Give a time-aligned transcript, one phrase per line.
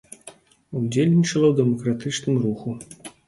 [0.79, 2.75] Удзельнічала ў дэмакратычным руху.